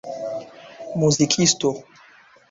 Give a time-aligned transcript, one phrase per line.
[0.97, 1.69] muzikisto